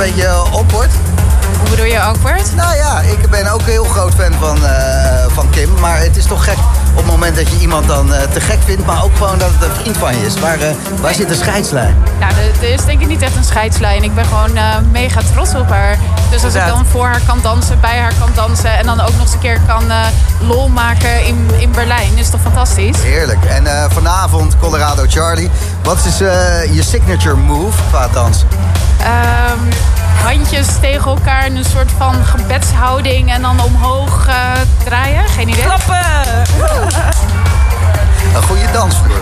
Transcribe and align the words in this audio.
beetje 0.00 0.24
eh, 0.24 0.52
awkward? 0.52 0.90
Hoe 1.60 1.70
bedoel 1.70 1.84
je 1.84 2.00
awkward? 2.00 2.54
Nou 2.54 2.76
ja, 2.76 3.00
ik 3.00 3.30
ben 3.30 3.52
ook 3.52 3.60
een 3.60 3.66
heel 3.66 3.84
groot 3.84 4.14
fan 4.14 4.32
van, 4.32 4.64
eh, 4.64 5.24
van 5.28 5.50
Kim. 5.50 5.80
Maar 5.80 5.98
het 5.98 6.16
is 6.16 6.24
toch 6.24 6.44
gek 6.44 6.58
op 6.90 6.96
het 6.96 7.06
moment 7.06 7.36
dat 7.36 7.48
je 7.48 7.58
iemand 7.58 7.86
dan 7.86 8.14
eh, 8.14 8.22
te 8.32 8.40
gek 8.40 8.58
vindt... 8.64 8.86
maar 8.86 9.04
ook 9.04 9.16
gewoon 9.16 9.38
dat 9.38 9.50
het 9.52 9.68
een 9.68 9.76
vriend 9.76 9.96
van 9.96 10.16
je 10.16 10.26
is. 10.26 10.40
Waar, 10.40 10.60
eh, 10.60 10.70
waar 11.00 11.14
zit 11.14 11.28
de 11.28 11.34
scheidslijn? 11.34 11.96
Nou, 12.20 12.32
er, 12.60 12.72
is 12.72 12.84
denk 12.84 13.00
ik 13.00 13.06
niet 13.06 13.22
echt 13.22 13.36
een 13.36 13.44
scheidslijn. 13.44 14.02
Ik 14.02 14.14
ben 14.14 14.24
gewoon 14.24 14.56
eh, 14.56 14.64
mega 14.92 15.20
trots 15.32 15.54
op 15.54 15.68
haar. 15.68 15.98
Dus 16.30 16.44
als 16.44 16.54
ik 16.54 16.66
dan 16.66 16.86
voor 16.86 17.06
haar 17.06 17.20
kan 17.26 17.38
dansen, 17.42 17.80
bij 17.80 17.98
haar 17.98 18.12
kan 18.18 18.30
dansen... 18.34 18.78
en 18.78 18.86
dan 18.86 19.00
ook 19.00 19.12
nog 19.12 19.20
eens 19.20 19.32
een 19.32 19.38
keer 19.38 19.60
kan 19.66 19.90
eh, 19.90 20.06
lol 20.40 20.68
maken 20.68 21.24
in, 21.24 21.48
in 21.58 21.70
Berlijn, 21.70 22.18
is 22.18 22.30
toch 22.30 22.40
fantastisch? 22.40 23.02
Heerlijk. 23.02 23.44
En 23.44 23.66
eh, 23.66 23.84
vanavond 23.90 24.56
Colorado 24.58 25.04
Charlie. 25.08 25.50
Wat 25.82 26.04
is 26.04 26.20
eh, 26.20 26.74
je 26.74 26.82
signature 26.82 27.36
move 27.36 27.78
qua 27.90 28.08
dans? 28.08 28.44
Ehm, 29.00 29.58
handjes 30.24 30.66
tegen 30.80 31.10
elkaar 31.10 31.46
in 31.46 31.56
een 31.56 31.64
soort 31.64 31.90
van 31.98 32.14
gebedshouding... 32.24 33.32
en 33.32 33.42
dan 33.42 33.60
omhoog 33.62 34.26
eh, 34.28 34.34
draaien? 34.84 35.28
Geen 35.28 35.48
idee. 35.48 35.62
Klappen. 35.64 35.96
Een 38.34 38.42
goede 38.42 38.70
dansvloer. 38.72 39.20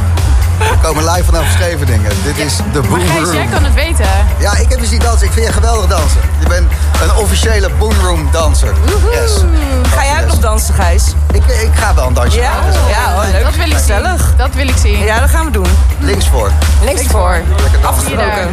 We 0.58 0.74
komen 0.82 1.04
live 1.04 1.24
vanaf 1.24 1.44
Scheveningen. 1.52 2.10
Dit 2.24 2.38
is 2.38 2.56
de 2.56 2.80
Boom 2.80 2.90
Maar 2.90 3.00
Gijs, 3.00 3.22
Room. 3.22 3.32
jij 3.34 3.46
kan 3.46 3.64
het 3.64 3.74
weten. 3.74 4.06
Ja, 4.38 4.56
ik 4.56 4.68
heb 4.70 4.80
je 4.80 4.86
zien 4.86 4.98
dansen. 4.98 5.26
Ik 5.26 5.32
vind 5.32 5.46
je 5.46 5.52
geweldig 5.52 5.86
dansen. 5.86 6.20
Je 6.40 6.46
bent 6.48 6.66
een 7.02 7.14
officiële 7.16 7.70
Boom 7.78 7.92
Room 8.02 8.28
danser. 8.32 8.72
Yes. 9.12 9.32
Ga 9.94 10.04
jij 10.04 10.20
ook 10.22 10.26
nog 10.28 10.38
dansen, 10.38 10.74
Gijs? 10.74 11.04
Ik, 11.32 11.44
ik 11.46 11.70
ga 11.74 11.94
wel 11.94 12.06
een 12.06 12.14
dansje 12.14 12.40
Ja? 12.40 12.50
maken. 12.50 12.72
Ja, 12.88 13.12
hoor, 13.12 13.24
leuk. 13.32 13.44
Dat 13.44 13.56
wil 13.56 13.66
ik 13.66 13.72
Gezellig. 13.76 14.20
zien. 14.26 14.36
Dat 14.36 14.54
wil 14.54 14.68
ik 14.68 14.76
zien. 14.76 14.98
Ja, 14.98 15.20
dat 15.20 15.30
gaan 15.30 15.44
we 15.44 15.50
doen. 15.50 15.66
Links 16.00 16.28
voor. 16.28 16.52
Links 16.84 17.06
voor. 17.06 17.42
Afgesproken. 17.82 18.26
Lekker 18.26 18.48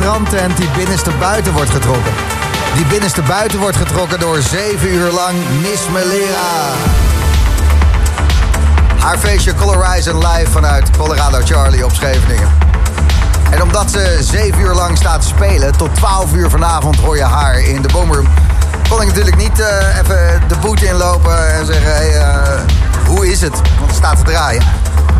strandtent 0.00 0.56
die 0.56 0.68
binnenste 0.76 1.10
buiten 1.18 1.52
wordt 1.52 1.70
getrokken. 1.70 2.12
Die 2.74 2.84
binnenste 2.84 3.22
buiten 3.22 3.58
wordt 3.58 3.76
getrokken 3.76 4.20
door 4.20 4.42
zeven 4.42 4.88
uur 4.88 5.10
lang 5.10 5.36
Miss 5.60 5.88
Melera. 5.92 6.72
Haar 8.98 9.18
feestje 9.18 9.54
Colorize 9.54 10.16
Live 10.16 10.50
vanuit 10.50 10.90
Colorado 10.96 11.40
Charlie 11.44 11.84
op 11.84 11.92
Scheveningen. 11.92 12.48
En 13.50 13.62
omdat 13.62 13.90
ze 13.90 14.18
zeven 14.20 14.60
uur 14.60 14.74
lang 14.74 14.96
staat 14.96 15.20
te 15.20 15.26
spelen, 15.26 15.76
tot 15.76 15.94
12 15.94 16.34
uur 16.34 16.50
vanavond 16.50 16.96
hoor 16.96 17.16
je 17.16 17.24
haar 17.24 17.60
in 17.60 17.82
de 17.82 17.88
boomroom. 17.92 18.28
Kon 18.88 19.00
ik 19.00 19.06
natuurlijk 19.06 19.36
niet 19.36 19.60
uh, 19.60 19.98
even 19.98 20.42
de 20.48 20.56
boete 20.60 20.86
inlopen 20.86 21.54
en 21.54 21.66
zeggen: 21.66 21.94
hey, 21.94 22.16
uh, 22.16 22.60
hoe 23.06 23.30
is 23.30 23.40
het? 23.40 23.60
Want 23.78 23.94
staat 23.94 24.16
te 24.16 24.22
draaien. 24.22 24.62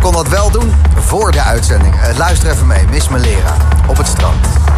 Kon 0.01 0.13
dat 0.13 0.29
wel 0.29 0.51
doen 0.51 0.75
voor 0.95 1.31
de 1.31 1.43
uitzending. 1.43 1.95
Uh, 1.95 2.17
luister 2.17 2.51
even 2.51 2.67
mee, 2.67 2.85
Miss 2.91 3.09
Melera 3.09 3.57
op 3.87 3.97
het 3.97 4.07
strand. 4.07 4.70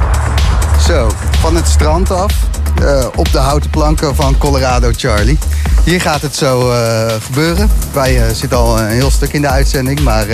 Zo, 0.86 1.10
van 1.40 1.56
het 1.56 1.68
strand 1.68 2.10
af, 2.10 2.32
uh, 2.80 3.06
op 3.14 3.32
de 3.32 3.38
houten 3.38 3.70
planken 3.70 4.14
van 4.14 4.38
Colorado 4.38 4.90
Charlie. 4.96 5.38
Hier 5.84 6.00
gaat 6.00 6.22
het 6.22 6.36
zo 6.36 6.70
uh, 6.70 7.06
gebeuren. 7.20 7.70
Wij 7.92 8.16
uh, 8.16 8.34
zitten 8.34 8.58
al 8.58 8.78
een 8.78 8.88
heel 8.88 9.10
stuk 9.10 9.32
in 9.32 9.40
de 9.40 9.48
uitzending, 9.48 10.00
maar 10.00 10.26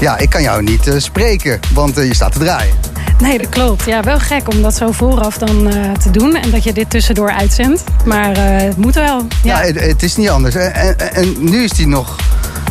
ja, 0.00 0.18
ik 0.18 0.30
kan 0.30 0.42
jou 0.42 0.62
niet 0.62 0.94
spreken, 0.96 1.60
want 1.74 1.94
je 1.94 2.14
staat 2.14 2.32
te 2.32 2.38
draaien. 2.38 2.74
Nee, 3.18 3.38
dat 3.38 3.48
klopt. 3.48 3.84
Ja, 3.84 4.02
wel 4.02 4.18
gek 4.18 4.48
om 4.48 4.62
dat 4.62 4.74
zo 4.74 4.92
vooraf 4.92 5.38
dan 5.38 5.68
te 6.02 6.10
doen 6.10 6.34
en 6.34 6.50
dat 6.50 6.64
je 6.64 6.72
dit 6.72 6.90
tussendoor 6.90 7.30
uitzendt. 7.30 7.84
Maar 8.04 8.36
het 8.36 8.76
moet 8.76 8.94
wel. 8.94 9.26
Ja, 9.42 9.60
ja 9.60 9.66
het, 9.66 9.80
het, 9.80 10.02
is 10.02 10.16
niet 10.16 10.28
anders. 10.28 10.54
En, 10.54 10.74
en, 10.74 11.14
en 11.14 11.34
nu 11.38 11.64
is 11.64 11.70
die 11.70 11.86
nog 11.86 12.16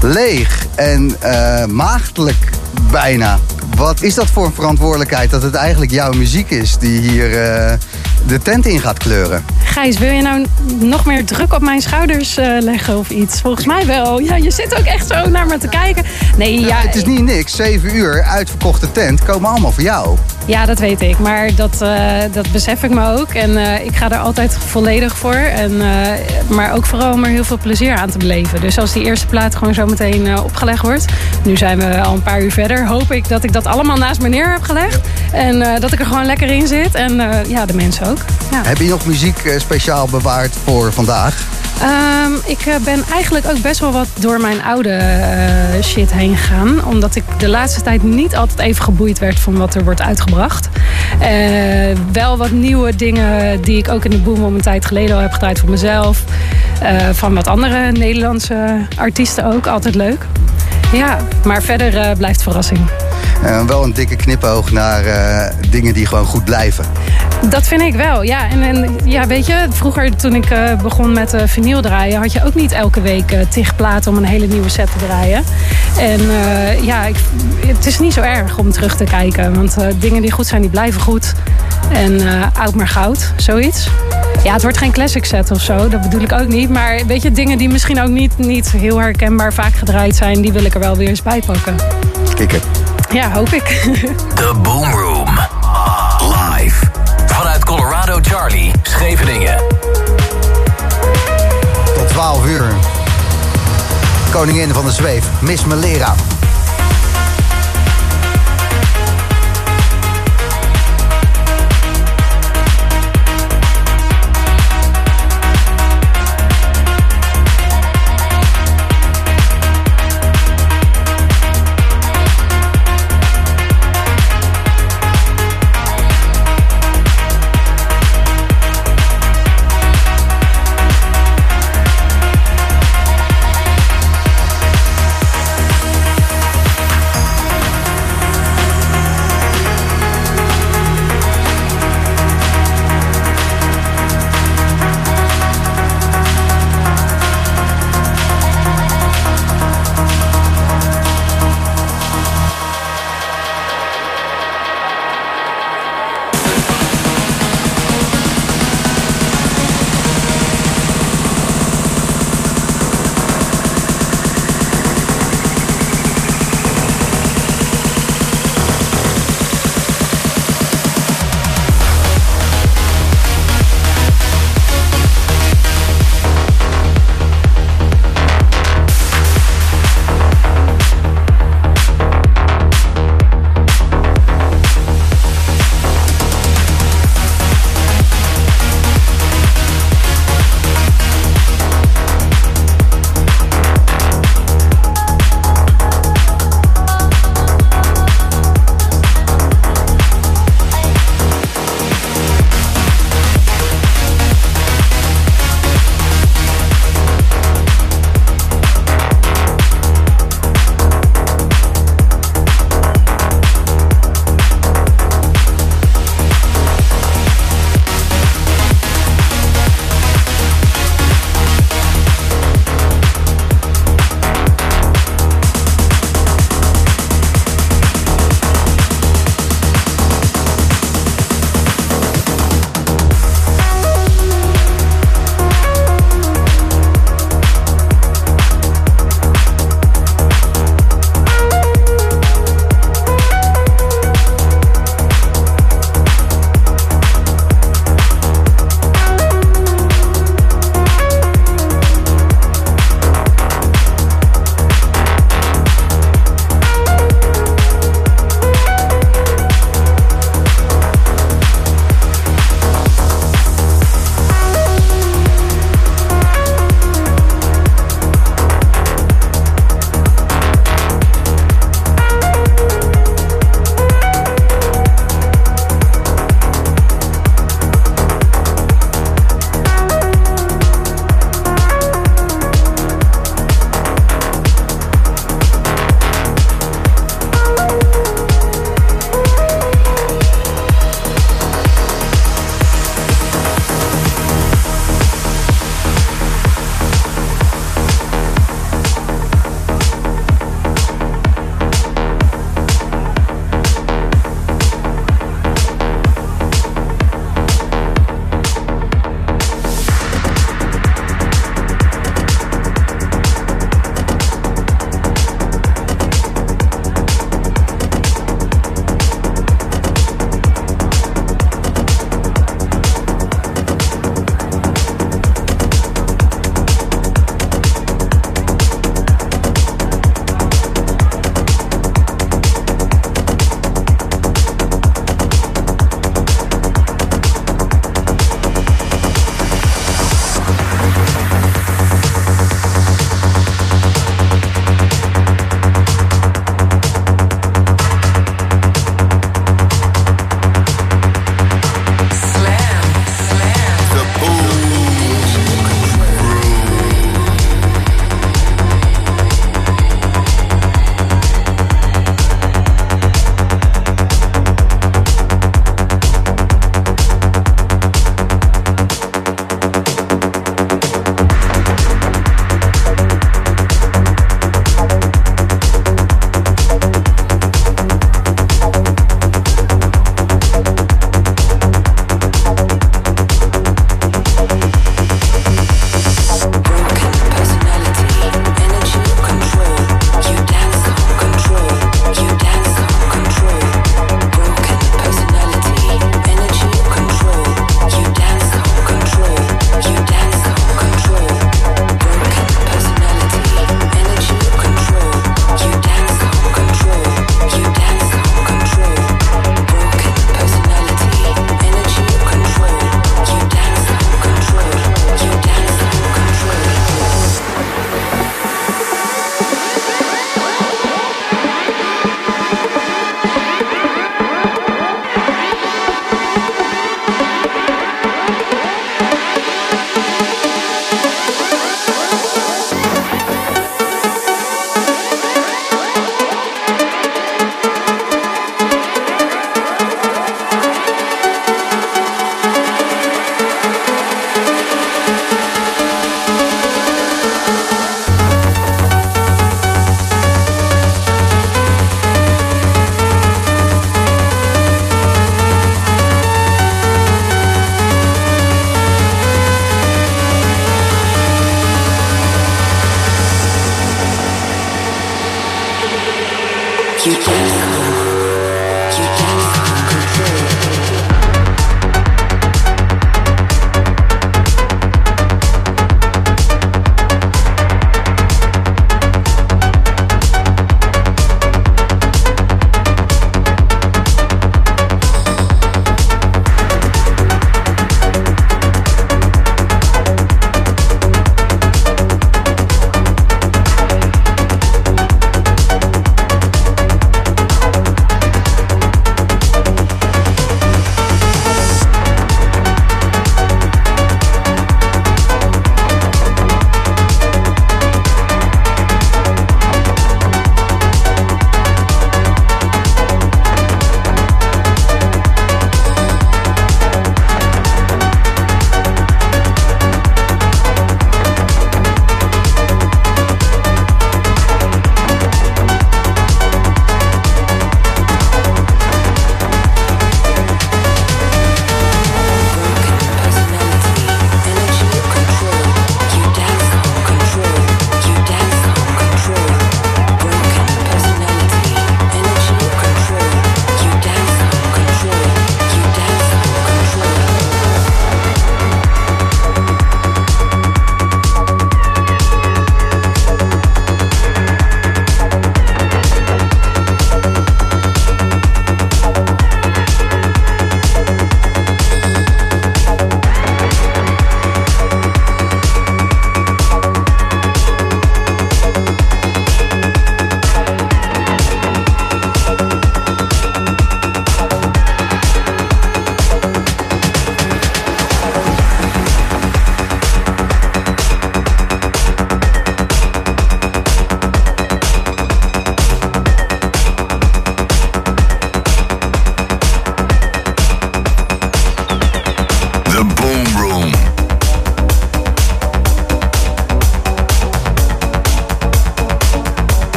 leeg 0.00 0.66
en 0.74 1.16
maagdelijk 1.68 2.50
bijna. 2.92 3.38
Wat 3.76 4.02
is 4.02 4.14
dat 4.14 4.26
voor 4.26 4.46
een 4.46 4.52
verantwoordelijkheid 4.52 5.30
dat 5.30 5.42
het 5.42 5.54
eigenlijk 5.54 5.90
jouw 5.90 6.12
muziek 6.12 6.50
is 6.50 6.78
die 6.78 7.00
hier 7.00 7.28
uh, 7.30 7.72
de 8.26 8.38
tent 8.42 8.66
in 8.66 8.80
gaat 8.80 8.98
kleuren? 8.98 9.44
Gijs, 9.64 9.98
wil 9.98 10.10
je 10.10 10.22
nou 10.22 10.46
nog 10.78 11.04
meer 11.04 11.24
druk 11.24 11.52
op 11.52 11.62
mijn 11.62 11.80
schouders 11.80 12.38
uh, 12.38 12.60
leggen 12.60 12.98
of 12.98 13.10
iets? 13.10 13.40
Volgens 13.40 13.66
mij 13.66 13.86
wel. 13.86 14.18
Ja, 14.20 14.36
je 14.36 14.50
zit 14.50 14.78
ook 14.78 14.84
echt 14.84 15.06
zo 15.06 15.28
naar 15.28 15.46
me 15.46 15.58
te 15.58 15.68
kijken. 15.68 16.04
Nee, 16.36 16.60
ja, 16.60 16.66
ja 16.66 16.76
het 16.76 16.94
is 16.94 17.04
niet 17.04 17.22
niks. 17.22 17.56
Zeven 17.56 17.96
uur, 17.96 18.22
uitverkochte 18.22 18.92
tent, 18.92 19.24
komen 19.24 19.50
allemaal 19.50 19.72
voor 19.72 19.82
jou. 19.82 20.16
Ja, 20.46 20.66
dat 20.66 20.78
weet 20.78 21.00
ik. 21.00 21.18
Maar 21.18 21.54
dat, 21.54 21.78
uh, 21.82 22.12
dat 22.32 22.52
besef 22.52 22.82
ik 22.82 22.90
me 22.90 23.18
ook. 23.18 23.28
En 23.28 23.50
uh, 23.50 23.84
ik 23.84 23.96
ga 23.96 24.10
er 24.10 24.18
altijd 24.18 24.56
volledig 24.66 25.16
voor. 25.16 25.34
En, 25.34 25.72
uh, 25.72 25.86
maar 26.48 26.74
ook 26.74 26.86
vooral 26.86 27.12
om 27.12 27.24
er 27.24 27.30
heel 27.30 27.44
veel 27.44 27.58
plezier 27.58 27.94
aan 27.94 28.10
te 28.10 28.18
beleven. 28.18 28.60
Dus 28.60 28.78
als 28.78 28.92
die 28.92 29.04
eerste 29.04 29.26
plaat 29.26 29.56
gewoon 29.56 29.74
zo 29.74 29.86
meteen 29.86 30.38
opgelegd 30.38 30.82
wordt. 30.82 31.04
Nu 31.44 31.56
zijn 31.56 31.78
we 31.78 32.00
al 32.00 32.14
een 32.14 32.22
paar 32.22 32.42
uur 32.42 32.52
verder. 32.52 32.86
Hoop 32.86 33.12
ik 33.12 33.28
dat 33.28 33.44
ik 33.44 33.52
dat 33.52 33.66
allemaal 33.66 33.96
naast 33.96 34.20
me 34.20 34.28
neer 34.28 34.52
heb 34.52 34.62
gelegd. 34.62 35.00
En 35.32 35.80
dat 35.80 35.92
ik 35.92 35.98
er 35.98 36.06
gewoon 36.06 36.26
lekker 36.26 36.50
in 36.50 36.66
zit. 36.66 36.94
En 36.94 37.44
ja, 37.48 37.66
de 37.66 37.74
mensen 37.74 38.06
ook. 38.06 38.18
Ja. 38.50 38.62
Heb 38.64 38.78
je 38.78 38.88
nog 38.88 39.06
muziek 39.06 39.54
speciaal 39.58 40.06
bewaard 40.06 40.54
voor 40.64 40.92
vandaag? 40.92 41.46
Um, 41.82 42.34
ik 42.44 42.78
ben 42.84 43.04
eigenlijk 43.12 43.46
ook 43.46 43.60
best 43.60 43.80
wel 43.80 43.92
wat 43.92 44.06
door 44.18 44.40
mijn 44.40 44.62
oude 44.62 44.88
uh, 44.88 45.82
shit 45.82 46.12
heen 46.12 46.36
gegaan. 46.36 46.84
Omdat 46.84 47.14
ik 47.14 47.24
de 47.38 47.48
laatste 47.48 47.82
tijd 47.82 48.02
niet 48.02 48.36
altijd 48.36 48.58
even 48.58 48.84
geboeid 48.84 49.18
werd 49.18 49.38
van 49.38 49.56
wat 49.56 49.74
er 49.74 49.84
wordt 49.84 50.02
uitgebracht. 50.02 50.68
Uh, 51.20 51.28
wel 52.12 52.36
wat 52.36 52.50
nieuwe 52.50 52.96
dingen 52.96 53.60
die 53.60 53.76
ik 53.76 53.88
ook 53.88 54.04
in 54.04 54.10
de 54.10 54.18
boom 54.18 54.44
om 54.44 54.54
een 54.54 54.60
tijd 54.60 54.86
geleden 54.86 55.16
al 55.16 55.22
heb 55.22 55.32
gedraaid 55.32 55.58
voor 55.58 55.70
mezelf. 55.70 56.22
Van 57.12 57.34
wat 57.34 57.46
andere 57.46 57.92
Nederlandse 57.92 58.86
artiesten 58.96 59.44
ook. 59.44 59.66
Altijd 59.66 59.94
leuk. 59.94 60.26
Ja, 60.92 61.18
maar 61.44 61.62
verder 61.62 62.16
blijft 62.16 62.42
verrassing. 62.42 62.80
Wel 63.66 63.84
een 63.84 63.92
dikke 63.92 64.16
knipoog 64.16 64.70
naar 64.70 65.04
dingen 65.70 65.94
die 65.94 66.06
gewoon 66.06 66.24
goed 66.24 66.44
blijven. 66.44 66.84
Dat 67.48 67.68
vind 67.68 67.82
ik 67.82 67.94
wel, 67.94 68.22
ja. 68.22 68.48
En, 68.48 68.62
en 68.62 68.98
ja, 69.04 69.26
weet 69.26 69.46
je, 69.46 69.66
vroeger 69.70 70.16
toen 70.16 70.34
ik 70.34 70.50
uh, 70.50 70.74
begon 70.82 71.12
met 71.12 71.34
vinyl 71.44 71.80
draaien... 71.80 72.20
had 72.20 72.32
je 72.32 72.44
ook 72.44 72.54
niet 72.54 72.72
elke 72.72 73.00
week 73.00 73.36
tig 73.48 73.76
platen 73.76 74.10
om 74.10 74.16
een 74.16 74.24
hele 74.24 74.46
nieuwe 74.46 74.68
set 74.68 74.88
te 74.92 75.06
draaien. 75.06 75.44
En 75.98 76.20
ja, 76.84 77.04
ik, 77.04 77.16
het 77.66 77.86
is 77.86 77.98
niet 77.98 78.12
zo 78.12 78.20
erg 78.20 78.58
om 78.58 78.72
terug 78.72 78.96
te 78.96 79.04
kijken. 79.04 79.54
Want 79.54 79.76
dingen 79.96 80.22
die 80.22 80.30
goed 80.30 80.46
zijn, 80.46 80.60
die 80.60 80.70
blijven 80.70 81.00
goed. 81.00 81.34
En 81.92 82.20
oud 82.58 82.74
maar 82.74 82.88
goud, 82.88 83.32
zoiets. 83.36 83.88
Ja, 84.44 84.52
het 84.52 84.62
wordt 84.62 84.78
geen 84.78 84.92
classic 84.92 85.24
set 85.24 85.50
of 85.50 85.60
zo, 85.60 85.88
dat 85.88 86.02
bedoel 86.02 86.20
ik 86.20 86.32
ook 86.32 86.48
niet. 86.48 86.70
Maar 86.70 87.00
weet 87.06 87.22
je, 87.22 87.32
dingen 87.32 87.58
die 87.58 87.68
misschien 87.68 88.00
ook 88.00 88.08
niet, 88.08 88.38
niet 88.38 88.70
heel 88.70 88.98
herkenbaar 88.98 89.52
vaak 89.52 89.74
gedraaid 89.74 90.16
zijn... 90.16 90.40
die 90.40 90.52
wil 90.52 90.64
ik 90.64 90.74
er 90.74 90.80
wel 90.80 90.96
weer 90.96 91.08
eens 91.08 91.22
bij 91.22 91.42
pakken. 91.46 91.76
Kikken. 92.34 92.60
Ja, 93.12 93.30
hoop 93.30 93.48
ik. 93.48 93.64
The 94.34 94.54
Boom 94.62 94.90
Room. 94.90 95.38
Live. 96.20 97.01
Vanuit 97.42 97.64
Colorado 97.64 98.18
Charlie, 98.22 98.70
Scheveningen. 98.82 99.56
Tot 101.94 102.08
12 102.08 102.46
uur. 102.46 102.74
Koningin 104.30 104.72
van 104.72 104.84
de 104.84 104.92
Zweef, 104.92 105.24
Miss 105.40 105.64
Melera. 105.64 106.14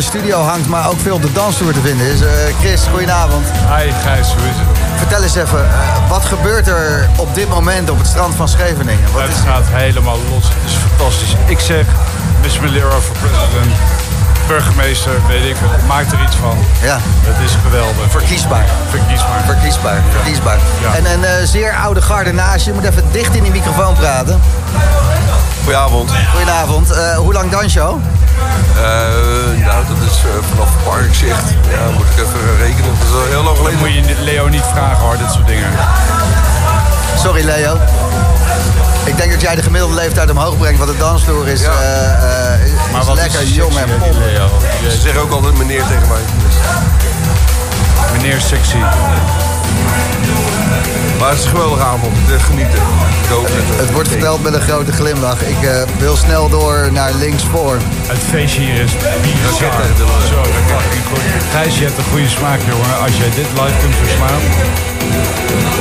De 0.00 0.06
studio 0.06 0.40
hangt, 0.42 0.68
maar 0.68 0.88
ook 0.88 1.00
veel 1.00 1.14
op 1.14 1.22
de 1.22 1.32
dansvloer 1.32 1.72
te 1.72 1.80
vinden 1.80 2.06
is. 2.06 2.20
Uh, 2.20 2.28
Chris, 2.60 2.82
goedenavond. 2.90 3.46
Hi 3.46 3.92
Gijs, 4.02 4.32
hoe 4.32 4.48
is 4.48 4.56
het? 4.56 4.78
Vertel 4.96 5.22
eens 5.22 5.34
even, 5.34 5.58
uh, 5.58 6.08
wat 6.08 6.24
gebeurt 6.24 6.66
er 6.66 7.08
op 7.16 7.34
dit 7.34 7.48
moment 7.48 7.90
op 7.90 7.98
het 7.98 8.06
strand 8.06 8.34
van 8.34 8.48
Scheveningen? 8.48 9.12
Wat 9.12 9.22
het 9.22 9.30
is... 9.30 9.40
gaat 9.40 9.64
helemaal 9.66 10.18
los, 10.30 10.44
het 10.44 10.70
is 10.70 10.72
fantastisch. 10.72 11.34
Ik 11.46 11.60
zeg, 11.60 11.86
Miss 12.42 12.60
Malera 12.60 12.90
voor 12.90 13.16
president 13.16 13.72
burgemeester, 14.46 15.12
weet 15.28 15.44
ik 15.44 15.56
wel, 15.56 15.70
maakt 15.86 16.12
er 16.12 16.22
iets 16.22 16.36
van. 16.36 16.56
Ja. 16.82 16.98
Het 17.02 17.48
is 17.48 17.56
geweldig. 17.62 18.10
Verkiesbaar. 18.10 18.66
Verkiesbaar. 18.90 19.44
Verkiesbaar, 19.44 20.02
verkiesbaar. 20.10 20.58
Ja. 20.80 20.94
En 20.94 21.12
een 21.12 21.20
uh, 21.20 21.30
zeer 21.44 21.76
oude 21.76 22.02
garde 22.02 22.32
naast 22.32 22.64
je. 22.64 22.70
Je 22.70 22.76
moet 22.76 22.88
even 22.90 23.04
dicht 23.12 23.34
in 23.34 23.42
die 23.42 23.52
microfoon 23.52 23.94
praten. 23.94 24.40
Goedenavond. 25.62 26.10
Goedenavond. 26.30 26.90
Uh, 26.90 27.16
hoe 27.16 27.32
lang 27.32 27.50
dans 27.50 27.72
je 27.72 27.80
al? 27.80 28.00
Uh, 28.76 29.66
nou, 29.66 29.84
dat 29.88 30.10
is 30.10 30.18
vanaf 30.50 30.70
Parkzicht. 30.84 31.48
Ja, 31.70 31.90
moet 31.96 32.06
ik 32.06 32.24
even 32.24 32.56
rekenen. 32.58 32.90
Dat 32.98 33.08
is 33.08 33.14
al 33.14 33.24
heel 33.24 33.42
lang 33.42 33.56
geleden. 33.56 33.78
moet 33.78 33.92
je 33.92 34.14
Leo 34.24 34.48
niet 34.48 34.64
vragen 34.72 35.04
hoor, 35.04 35.18
dit 35.18 35.32
soort 35.32 35.46
dingen. 35.46 35.70
Sorry 37.16 37.44
Leo. 37.44 37.78
Ik 39.04 39.16
denk 39.16 39.30
dat 39.32 39.40
jij 39.40 39.54
de 39.54 39.62
gemiddelde 39.62 39.94
leeftijd 39.94 40.30
omhoog 40.30 40.58
brengt 40.58 40.78
wat 40.78 40.88
de 40.88 40.96
dansvloer 40.96 41.48
is. 41.48 41.60
Ja. 41.60 41.70
Uh, 41.70 42.64
is 42.64 42.70
maar 42.92 43.04
wat 43.04 43.16
lekker 43.16 43.40
is 43.40 43.54
jong 43.54 43.76
en 43.76 43.98
pop. 43.98 44.14
Ze 44.90 44.98
zeggen 45.00 45.20
ook 45.20 45.32
altijd 45.32 45.58
meneer 45.58 45.82
tegen 45.86 46.08
mij. 46.08 46.20
Meneer 48.12 48.40
sexy. 48.40 48.76
Maar 51.18 51.28
het 51.28 51.38
is 51.38 51.44
een 51.44 51.50
geweldige 51.50 51.82
avond. 51.82 52.12
Het 52.16 52.42
genieten. 52.42 52.78
Ik 53.22 53.28
hoop 53.28 53.48
het, 53.50 53.92
wordt 53.92 54.08
verteld 54.08 54.42
met 54.42 54.54
een 54.54 54.60
grote 54.60 54.92
glimlach. 54.92 55.42
Ik 55.42 55.62
uh, 55.62 55.82
wil 55.98 56.16
snel 56.16 56.48
door 56.48 56.88
naar 56.92 57.12
links 57.14 57.44
voor. 57.44 57.76
Het 58.06 58.18
feestje 58.18 58.60
hier 58.60 58.82
is 58.82 58.92
bizar. 59.22 59.72
Gijs, 61.50 61.78
je 61.78 61.84
hebt 61.84 61.98
een 61.98 62.04
goede 62.04 62.28
smaak, 62.28 62.60
jongen. 62.68 62.98
Als 63.02 63.16
jij 63.16 63.30
dit 63.34 63.46
live 63.58 63.76
kunt 63.80 63.94
verslaan, 63.94 64.42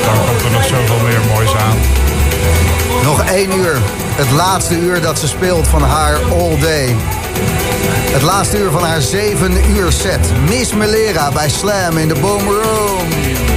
dan 0.06 0.26
komt 0.26 0.44
er 0.44 0.52
nog 0.52 0.64
zoveel 0.64 1.00
meer 1.08 1.22
moois 1.34 1.56
aan. 1.56 1.78
Nog 3.04 3.24
één 3.24 3.58
uur. 3.58 3.78
Het 4.16 4.32
laatste 4.32 4.80
uur 4.80 5.02
dat 5.02 5.20
ze 5.20 5.28
speelt 5.28 5.68
van 5.68 5.82
haar 5.82 6.16
All 6.32 6.60
Day. 6.60 6.96
Het 8.12 8.22
laatste 8.22 8.58
uur 8.58 8.72
van 8.72 8.84
haar 8.84 9.02
zeven 9.02 9.58
uur 9.76 9.92
set. 9.92 10.32
Miss 10.48 10.74
Melera 10.74 11.32
bij 11.32 11.50
Slam 11.50 11.98
in 11.98 12.08
de 12.08 12.16
Boom 12.20 12.44
Room. 12.44 13.49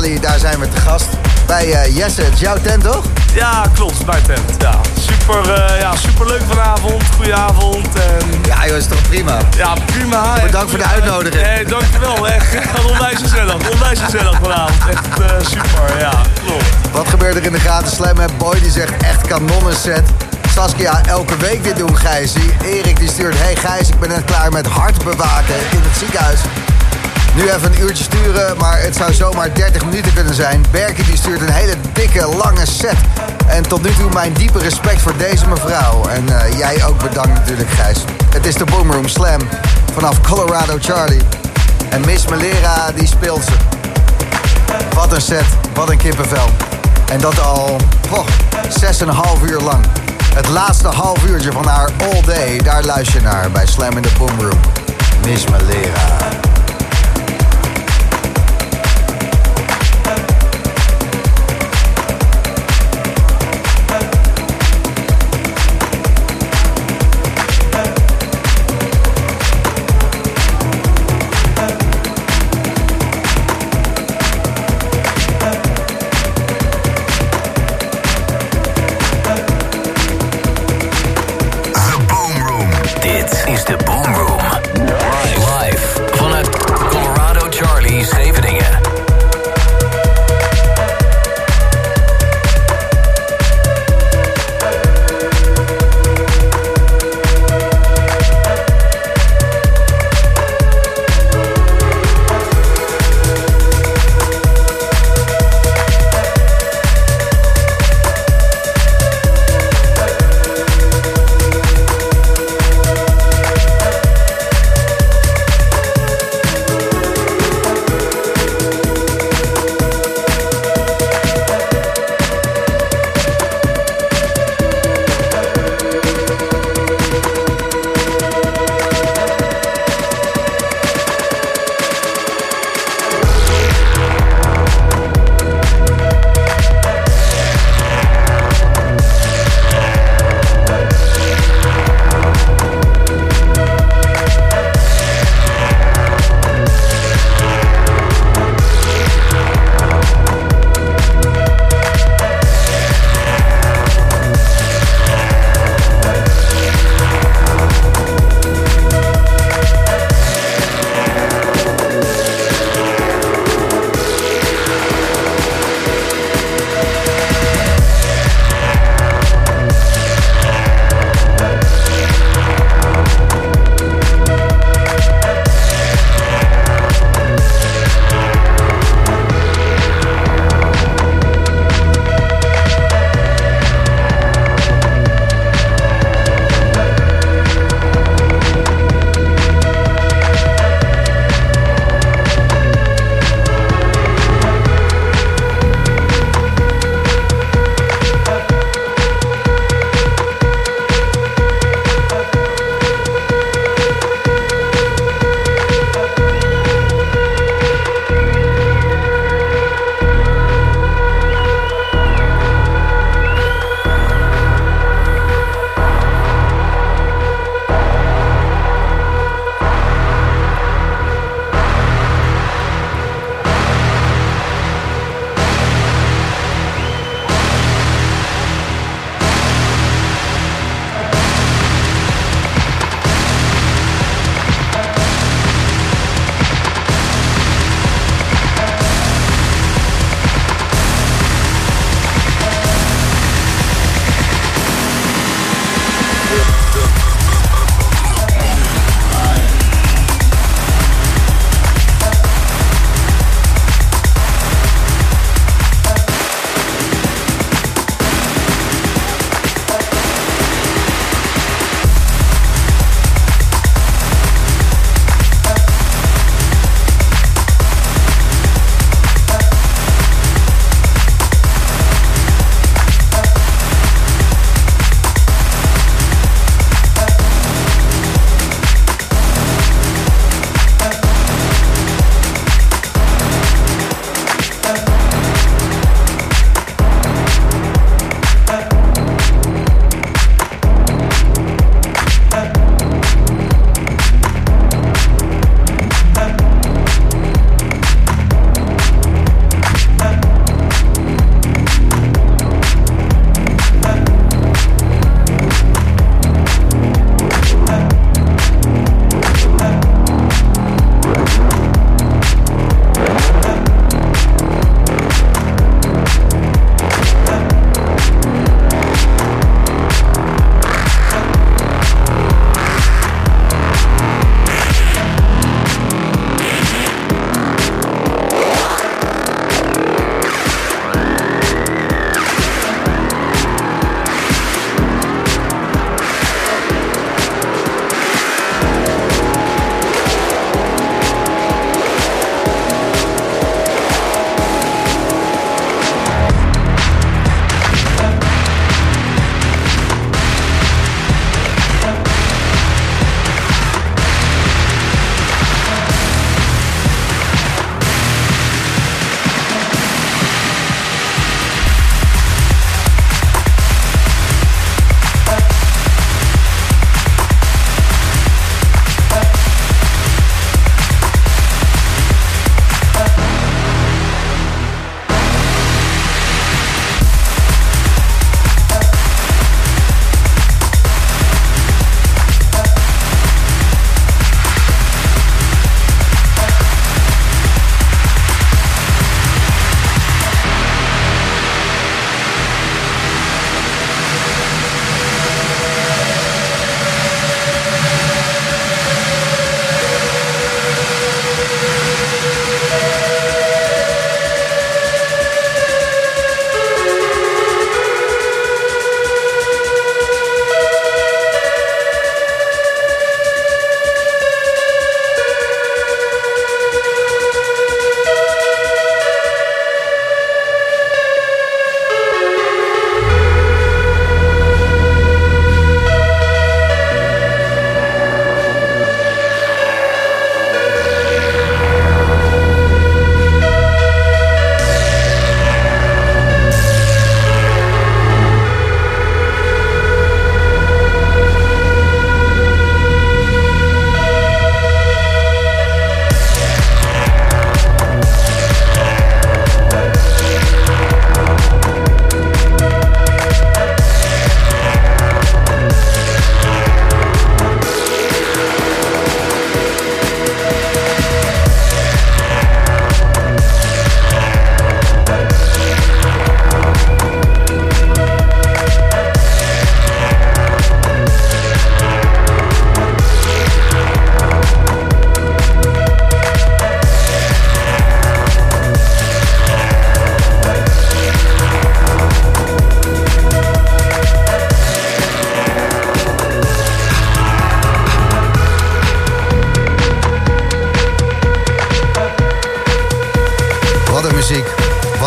Daar 0.00 0.38
zijn 0.38 0.58
we 0.58 0.68
te 0.68 0.80
gast. 0.80 1.06
Bij 1.46 1.66
uh, 1.66 1.96
Jesse, 1.96 2.22
het 2.22 2.34
is 2.34 2.40
jouw 2.40 2.56
tent 2.62 2.82
toch? 2.82 3.04
Ja, 3.34 3.66
klopt, 3.74 4.06
mijn 4.06 4.22
tent. 4.22 4.40
Ja, 4.58 4.80
super, 5.00 5.58
uh, 5.58 5.80
ja, 5.80 5.96
super 5.96 6.26
leuk 6.26 6.40
vanavond. 6.48 7.02
Goedenavond. 7.16 7.86
En... 7.94 8.40
Ja, 8.46 8.66
joh, 8.66 8.76
is 8.76 8.86
toch 8.86 9.08
prima? 9.08 9.38
Ja, 9.56 9.74
prima. 9.86 10.40
Bedankt 10.42 10.70
voor 10.70 10.78
de 10.78 10.84
uitnodiging. 10.84 11.42
Nee, 11.42 11.64
dankjewel. 11.64 12.28
Echt 12.28 12.56
onwijs 12.90 13.18
gezellig. 13.18 13.70
Onwijs 13.70 14.00
gezellig 14.00 14.38
vanavond. 14.42 14.88
Echt 14.90 15.20
uh, 15.20 15.26
super, 15.40 15.98
ja, 15.98 16.22
klopt. 16.44 16.64
Wat 16.92 17.08
gebeurt 17.08 17.36
er 17.36 17.44
in 17.44 17.52
de 17.52 17.60
gratis 17.60 17.94
slam? 17.94 18.16
Boy 18.38 18.60
die 18.60 18.70
zegt 18.70 19.02
echt 19.02 19.26
kanonnen 19.26 19.76
set. 19.76 20.04
Saskia, 20.54 21.00
elke 21.06 21.36
week 21.36 21.64
dit 21.64 21.76
doen, 21.76 21.96
Gijsie. 21.96 22.50
Erik 22.64 22.98
die 22.98 23.08
stuurt, 23.08 23.34
hey 23.38 23.56
Gijs, 23.56 23.88
ik 23.88 24.00
ben 24.00 24.08
net 24.08 24.24
klaar 24.24 24.52
met 24.52 24.66
hart 24.66 25.04
bewaken 25.04 25.54
in 25.70 25.80
het 25.82 25.98
ziekenhuis. 25.98 26.40
Nu 27.34 27.50
even 27.50 27.72
een 27.72 27.80
uurtje 27.80 28.04
sturen, 28.04 28.56
maar 28.56 28.80
het 28.80 28.96
zou 28.96 29.12
zomaar 29.12 29.54
30 29.54 29.84
minuten 29.84 30.12
kunnen 30.12 30.34
zijn. 30.34 30.64
Berkie 30.70 31.04
die 31.04 31.16
stuurt 31.16 31.40
een 31.40 31.52
hele 31.52 31.74
dikke, 31.92 32.26
lange 32.26 32.66
set. 32.66 32.96
En 33.46 33.62
tot 33.62 33.82
nu 33.82 33.90
toe 33.94 34.10
mijn 34.12 34.32
diepe 34.32 34.58
respect 34.58 35.00
voor 35.00 35.16
deze 35.16 35.48
mevrouw. 35.48 36.08
En 36.08 36.24
uh, 36.28 36.58
jij 36.58 36.84
ook 36.84 36.98
bedankt 37.02 37.32
natuurlijk, 37.32 37.70
Gijs. 37.70 37.98
Het 38.30 38.46
is 38.46 38.54
de 38.54 38.64
Boomroom 38.64 39.08
Slam 39.08 39.40
vanaf 39.92 40.20
Colorado 40.20 40.76
Charlie. 40.80 41.20
En 41.88 42.00
Miss 42.00 42.26
Melera, 42.26 42.92
die 42.94 43.06
speelt 43.06 43.44
ze. 43.44 43.52
Wat 44.94 45.12
een 45.12 45.20
set, 45.20 45.46
wat 45.74 45.90
een 45.90 45.98
kippenvel. 45.98 46.48
En 47.10 47.20
dat 47.20 47.40
al, 47.40 47.76
oh, 48.10 48.26
6,5 49.38 49.44
uur 49.44 49.60
lang. 49.60 49.84
Het 50.34 50.48
laatste 50.48 50.88
half 50.88 51.24
uurtje 51.24 51.52
van 51.52 51.66
haar 51.66 51.90
All 52.12 52.22
Day, 52.24 52.58
daar 52.58 52.84
luister 52.84 53.14
je 53.14 53.22
naar 53.22 53.50
bij 53.50 53.66
Slam 53.66 53.96
in 53.96 54.02
the 54.02 54.10
Boomroom. 54.18 54.60
Miss 55.26 55.44
Malera. 55.46 56.19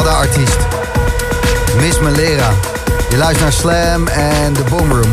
Een 0.03 0.09
artiest. 0.09 0.57
Miss 1.79 1.99
Malera. 1.99 2.49
Je 3.09 3.17
luistert 3.17 3.41
naar 3.41 3.53
Slam 3.53 4.07
en 4.07 4.53
de 4.53 4.63
Boomroom. 4.69 5.11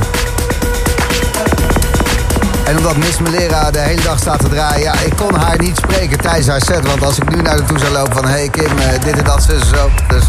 En 2.65 2.77
omdat 2.77 2.97
Miss 2.97 3.19
Malera 3.19 3.71
de 3.71 3.79
hele 3.79 4.03
dag 4.03 4.19
staat 4.19 4.39
te 4.39 4.49
draaien... 4.49 4.81
ja, 4.81 4.93
ik 4.93 5.17
kon 5.17 5.35
haar 5.35 5.59
niet 5.59 5.77
spreken 5.77 6.19
tijdens 6.21 6.47
haar 6.47 6.61
set. 6.61 6.87
Want 6.87 7.05
als 7.05 7.19
ik 7.19 7.37
nu 7.37 7.43
naar 7.43 7.59
haar 7.59 7.67
toe 7.67 7.79
zou 7.79 7.93
lopen 7.93 8.13
van... 8.13 8.27
hey 8.27 8.49
Kim, 8.49 8.79
eh, 8.79 9.05
dit 9.05 9.19
en 9.19 9.25
dat, 9.25 9.47
en 9.49 9.67
zo. 9.67 9.91
Dus 10.09 10.25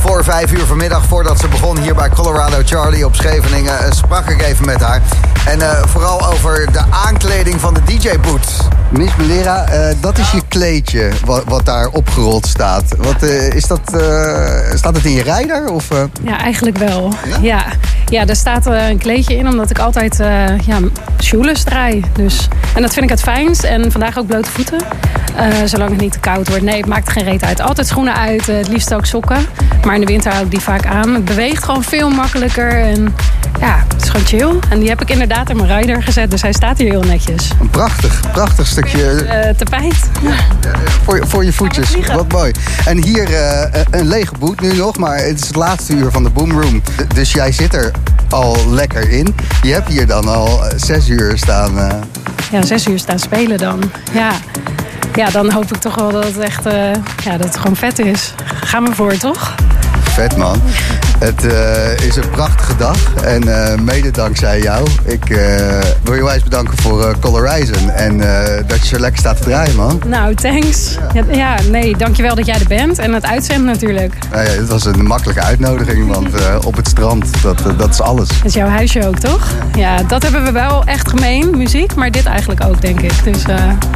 voor 0.00 0.24
vijf 0.24 0.52
uur 0.52 0.66
vanmiddag, 0.66 1.04
voordat 1.06 1.40
ze 1.40 1.48
begon 1.48 1.78
hier 1.78 1.94
bij 1.94 2.08
Colorado 2.08 2.56
Charlie 2.64 3.04
op 3.06 3.14
Scheveningen... 3.14 3.78
eh, 3.78 3.92
sprak 3.92 4.28
ik 4.30 4.42
even 4.42 4.66
met 4.66 4.80
haar. 4.80 5.00
En 5.46 5.60
eh, 5.60 5.82
vooral 5.86 6.26
over 6.32 6.72
de 6.72 6.82
aankleding 6.90 7.60
van 7.60 7.74
de 7.74 7.80
DJ-boot. 7.84 8.46
Miss 8.90 9.16
Malera, 9.16 9.64
eh, 9.64 9.94
dat 10.00 10.18
is 10.18 10.30
je 10.30 10.42
kleedje 10.48 11.10
wat, 11.24 11.44
wat 11.46 11.64
daar 11.64 11.88
opgerold 11.88 12.46
staat. 12.46 12.84
Wat, 12.98 13.22
eh, 13.22 13.48
is 13.52 13.66
dat, 13.66 13.80
eh, 13.94 14.76
staat 14.76 14.94
het 14.96 15.04
in 15.04 15.12
je 15.12 15.22
rijder? 15.22 15.68
Of, 15.70 15.90
eh? 15.90 16.02
Ja, 16.22 16.38
eigenlijk 16.40 16.78
wel. 16.78 17.12
Ja, 17.28 17.36
ja. 17.40 17.64
Er 18.18 18.36
staat 18.36 18.66
eh, 18.66 18.88
een 18.88 18.98
kleedje 18.98 19.36
in 19.36 19.48
omdat 19.48 19.70
ik 19.70 19.78
altijd 19.78 20.20
eh 20.20 20.58
ja, 20.58 20.78
shoeless 21.22 21.64
draai. 21.64 22.04
Dus. 22.12 22.48
En 22.74 22.82
dat 22.82 22.92
vind 22.92 23.04
ik 23.04 23.10
het 23.10 23.20
fijnst. 23.20 23.62
En 23.62 23.92
vandaag 23.92 24.18
ook 24.18 24.26
blote 24.26 24.50
voeten. 24.50 24.78
Eh, 25.36 25.46
zolang 25.64 25.90
het 25.90 26.00
niet 26.00 26.12
te 26.12 26.18
koud 26.18 26.48
wordt. 26.48 26.64
Nee, 26.64 26.76
het 26.76 26.86
maakt 26.86 27.10
geen 27.10 27.24
reet 27.24 27.42
uit. 27.42 27.60
Altijd 27.60 27.86
schoenen 27.86 28.14
uit, 28.14 28.46
het 28.46 28.68
liefst 28.68 28.94
ook 28.94 29.06
sokken. 29.06 29.46
Maar 29.84 29.94
in 29.94 30.00
de 30.00 30.06
winter 30.06 30.32
hou 30.32 30.44
ik 30.44 30.50
die 30.50 30.60
vaak 30.60 30.86
aan. 30.86 31.14
Het 31.14 31.24
beweegt 31.24 31.64
gewoon 31.64 31.82
veel 31.82 32.10
makkelijker. 32.10 32.82
En 32.82 33.14
ja, 33.60 33.84
het 33.92 34.02
is 34.02 34.08
gewoon 34.08 34.26
chill. 34.26 34.58
En 34.70 34.78
die 34.78 34.88
heb 34.88 35.00
ik 35.02 35.10
inderdaad 35.10 35.50
in 35.50 35.56
mijn 35.56 35.78
rider 35.80 36.02
gezet. 36.02 36.30
Dus 36.30 36.42
hij 36.42 36.52
staat 36.52 36.78
hier 36.78 36.90
heel 36.90 37.02
netjes. 37.02 37.50
Een 37.60 37.70
prachtig, 37.70 38.20
prachtig 38.32 38.66
stukje 38.66 39.24
Eh 39.24 39.54
tapijt. 39.56 39.96
voor, 41.04 41.16
je- 41.16 41.26
voor 41.26 41.44
je 41.44 41.52
voetjes. 41.52 41.94
Wat 42.14 42.32
mooi. 42.32 42.52
En 42.84 43.02
hier 43.04 43.34
eh, 43.34 43.80
een 43.90 44.06
lege 44.08 44.34
boot 44.38 44.60
nu 44.60 44.76
nog, 44.76 44.96
maar 44.98 45.16
het 45.16 45.40
is 45.40 45.46
het 45.46 45.56
laatste 45.56 45.92
uur 45.92 46.10
van 46.10 46.22
de 46.22 46.30
Boomroom. 46.30 46.82
D- 46.82 47.14
Dus 47.14 47.32
jij 47.32 47.52
zit 47.52 47.74
er 47.74 47.90
al 48.28 48.56
lekker 48.70 49.10
in. 49.10 49.34
Je 49.62 49.72
hebt 49.72 49.88
hier 49.88 50.06
dan 50.06 50.28
al 50.28 50.66
eh, 50.66 50.72
zes 50.78 51.08
uur 51.08 51.38
staan. 51.38 51.78
eh, 51.78 51.94
Ja, 52.50 52.62
zes 52.62 52.86
uur 52.86 52.98
staan 52.98 53.18
spelen 53.18 53.58
dan. 53.58 53.90
Ja. 54.12 54.30
ja, 55.14 55.30
dan 55.30 55.52
hoop 55.52 55.72
ik 55.74 55.80
toch 55.80 55.94
wel 55.94 56.10
dat 56.12 56.24
het 56.24 56.38
echt 56.38 56.66
eh, 56.66 56.74
ja, 57.24 57.36
dat 57.36 57.44
het 57.46 57.56
gewoon 57.56 57.76
vet 57.76 57.98
is. 57.98 58.34
Ga 58.64 58.80
maar 58.80 58.94
voor, 58.94 59.16
toch? 59.16 59.54
Vet 60.10 60.36
man. 60.36 60.60
Het 61.18 61.46
eh, 61.46 62.06
is 62.06 62.16
een 62.16 62.30
prachtige 62.30 62.76
dag 62.76 63.14
en 63.14 63.70
eh, 63.72 63.78
mede 63.78 64.10
dankzij 64.10 64.60
jou. 64.60 64.86
Ik 65.04 65.30
eh, 65.30 65.78
wil 66.02 66.14
je 66.14 66.24
wijs 66.24 66.42
bedanken 66.42 66.78
voor 66.78 67.16
Horizon 67.20 67.90
en 67.90 68.18
dat 68.66 68.80
je 68.80 68.86
zo 68.86 68.98
lekker 68.98 69.18
staat 69.18 69.36
te 69.36 69.42
draaien 69.42 69.76
man. 69.76 70.00
Nou, 70.06 70.34
thanks. 70.34 70.98
Ja, 71.12 71.24
ja, 71.30 71.56
nee, 71.70 71.96
dankjewel 71.96 72.34
dat 72.34 72.46
jij 72.46 72.54
er 72.54 72.66
bent. 72.68 72.98
En 72.98 73.14
het 73.14 73.24
uitzendt 73.24 73.64
natuurlijk. 73.64 74.14
Nou 74.30 74.44
ja, 74.44 74.50
het 74.50 74.68
was 74.68 74.84
een 74.84 75.06
makkelijke 75.06 75.42
uitnodiging, 75.42 76.14
want 76.14 76.28
op 76.64 76.76
het 76.76 76.88
strand, 76.88 77.42
dat, 77.42 77.62
dat 77.78 77.90
is 77.90 78.00
alles. 78.00 78.28
Dat 78.28 78.44
is 78.44 78.54
jouw 78.54 78.68
huisje 78.68 79.06
ook, 79.06 79.18
toch? 79.18 79.48
Ja, 79.74 80.02
dat 80.02 80.22
hebben 80.22 80.44
we 80.44 80.52
wel 80.52 80.84
echt 80.84 81.08
gemeen, 81.08 81.56
muziek. 81.56 81.94
Maar 81.94 82.10
dit 82.10 82.26
eigenlijk 82.26 82.64
ook, 82.64 82.80
denk 82.80 83.00
ik. 83.00 83.24
Dus 83.24 83.42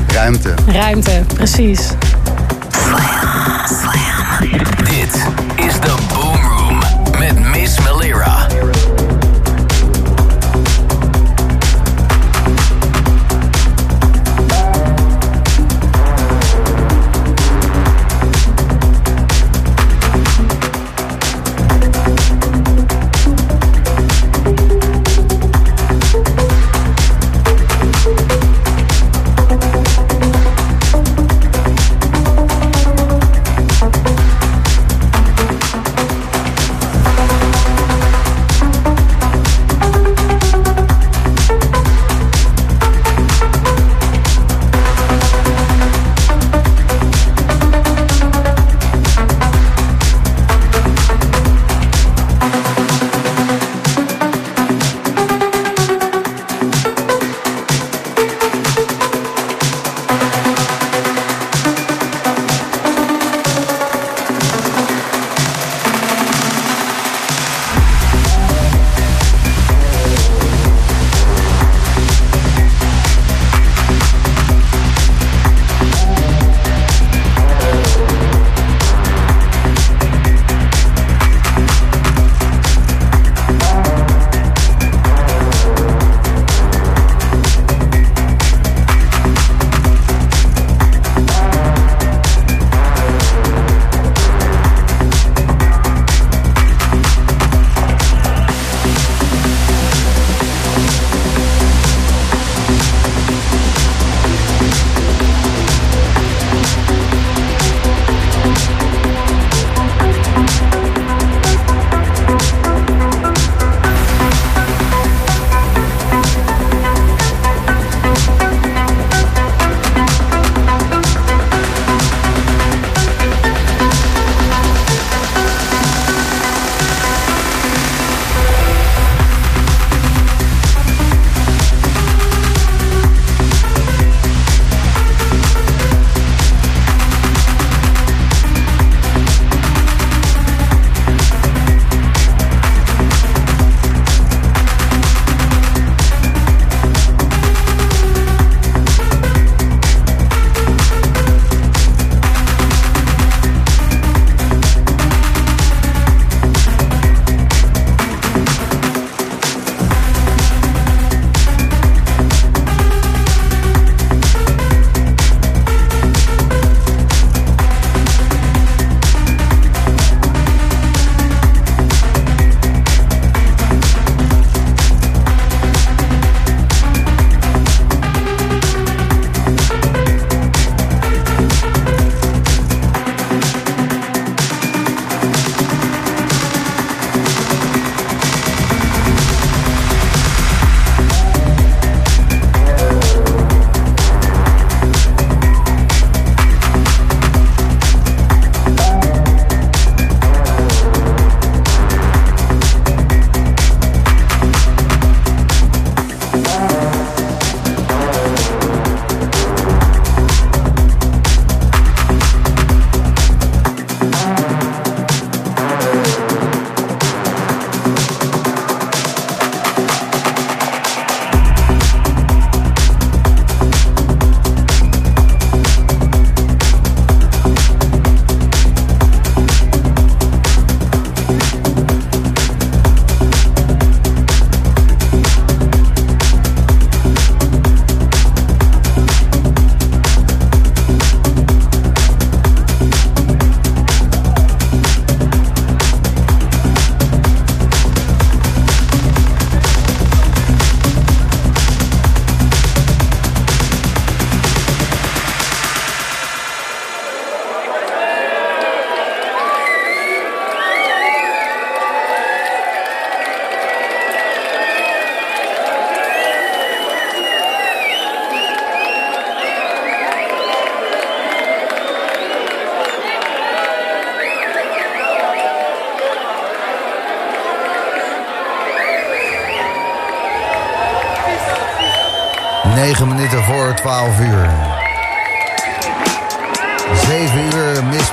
Ruimte. 0.06 0.54
ruimte, 0.66 1.22
precies. 1.34 1.88
Dit 4.84 5.28
is 5.56 5.80
de 5.80 5.94
Boom 6.08 6.46
Room 6.46 6.78
met 7.18 7.38
Miss 7.38 7.80
Malera. 7.80 8.53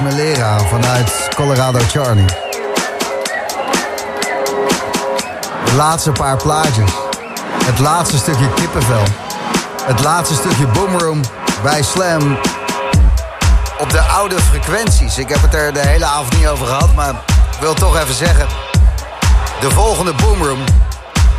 Melera 0.04 0.60
vanuit 0.60 1.30
Colorado 1.36 1.80
Charlie. 1.80 2.26
De 5.66 5.74
laatste 5.76 6.12
paar 6.12 6.38
plaatjes. 6.38 6.92
Het 7.64 7.80
laatste 7.80 8.18
stukje 8.18 8.54
kippenvel. 8.54 9.04
Het 9.84 10.04
laatste 10.04 10.36
stukje 10.36 10.68
boomroom 10.68 11.22
bij 11.64 11.84
Slam. 11.84 12.38
Op 13.80 13.90
de 13.90 14.02
oude 14.02 14.36
frequenties. 14.40 15.18
Ik 15.18 15.30
heb 15.30 15.42
het 15.42 15.54
er 15.54 15.74
de 15.74 15.88
hele 15.88 16.06
avond 16.06 16.38
niet 16.38 16.48
over 16.48 16.66
gehad, 16.66 16.96
maar 16.96 17.10
ik 17.52 17.60
wil 17.60 17.74
toch 17.74 17.98
even 17.98 18.16
zeggen. 18.16 18.48
De 19.60 19.72
volgende 19.72 20.14
boomroom, 20.14 20.64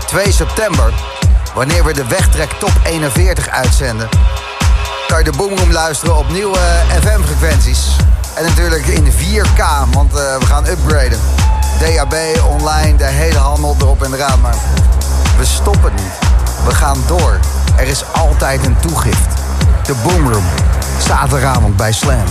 2 0.06 0.32
september, 0.32 0.92
wanneer 1.54 1.84
we 1.84 1.92
de 1.92 2.06
Wegtrek 2.06 2.50
Top 2.52 2.72
41 2.84 3.48
uitzenden, 3.48 4.08
kan 5.06 5.18
je 5.18 5.24
de 5.24 5.36
boomroom 5.36 5.72
luisteren 5.72 6.16
op 6.16 6.30
nieuwe 6.30 6.58
FM-frequenties. 7.00 7.96
En 8.34 8.44
natuurlijk 8.44 8.86
in 8.86 9.12
4K, 9.12 9.90
want 9.92 10.14
eh, 10.14 10.36
we 10.38 10.46
gaan 10.46 10.66
upgraden. 10.66 11.18
DAB, 11.78 12.14
online, 12.48 12.96
de 12.96 13.04
hele 13.04 13.38
handel 13.38 13.76
erop 13.80 14.02
en 14.02 14.14
eraan. 14.14 14.40
Maar 14.40 14.54
we 15.38 15.44
stoppen 15.44 15.92
niet. 15.94 16.18
We 16.64 16.74
gaan 16.74 16.98
door. 17.06 17.38
Er 17.76 17.86
is 17.86 18.04
altijd 18.12 18.66
een 18.66 18.76
toegift. 18.80 19.34
De 19.86 19.94
Boomroom. 20.02 20.44
Zaterdagavond 20.98 21.76
bij 21.76 21.92
Slam. 21.92 22.24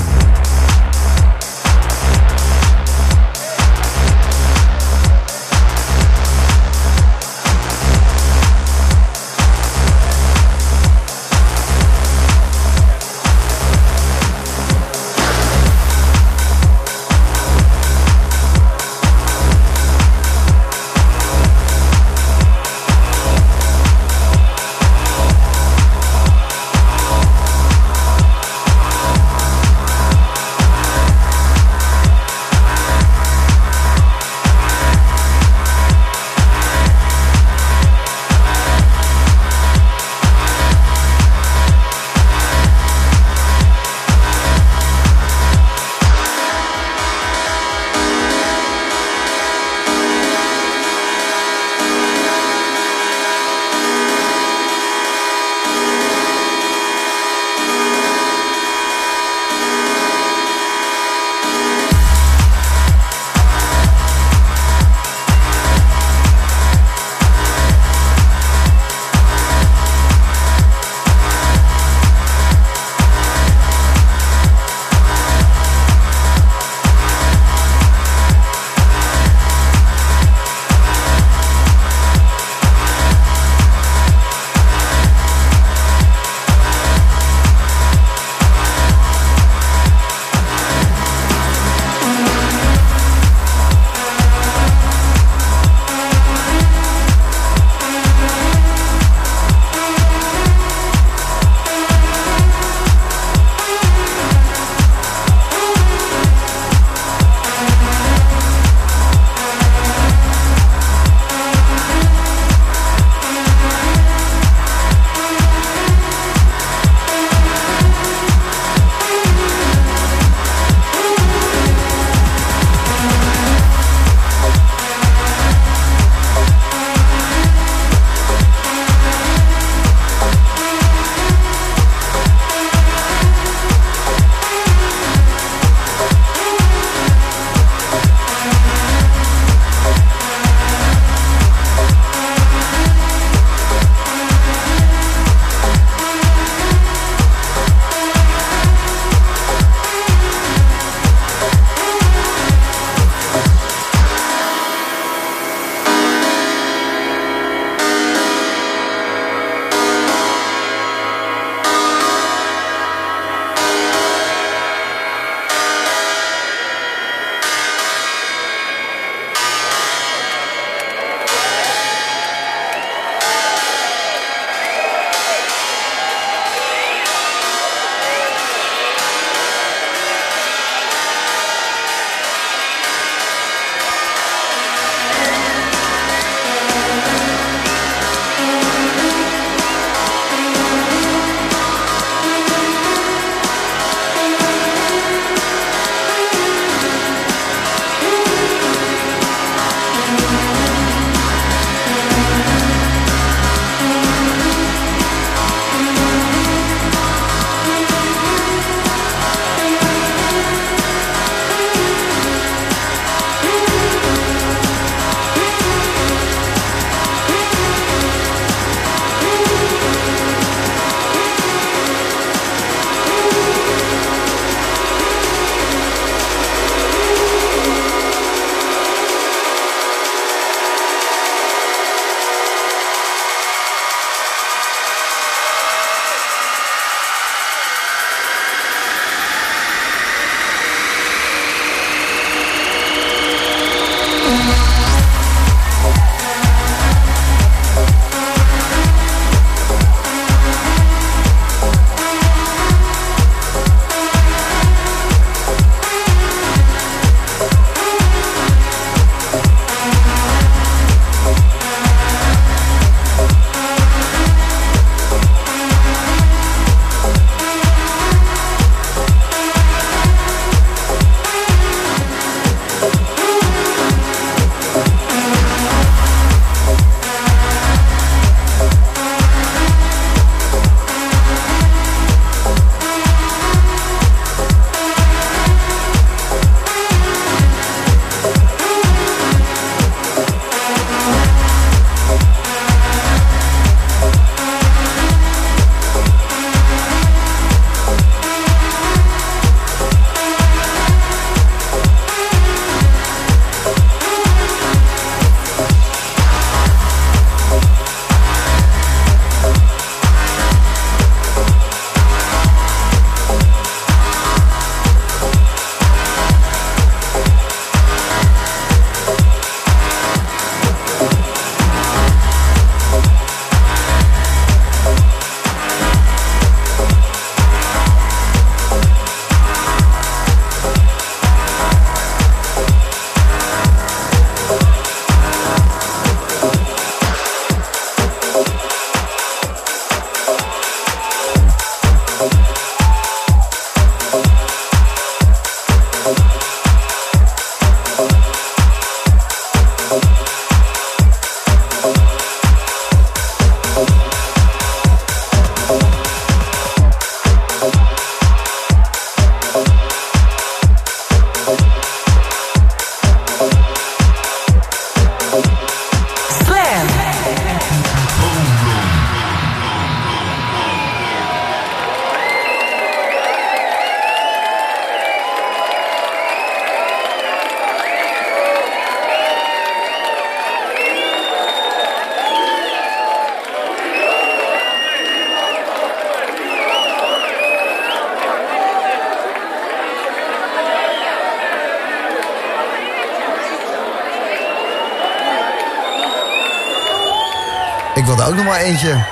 Eentje. 398.62 399.04